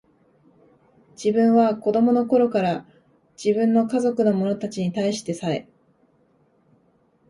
[1.11, 2.87] 自分は子供の頃から、
[3.37, 5.69] 自分の家族の者たちに対してさえ、